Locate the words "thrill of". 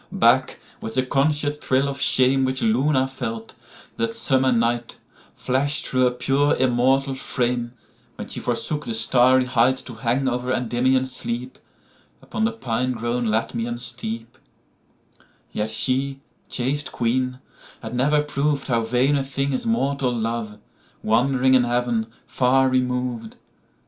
1.57-1.99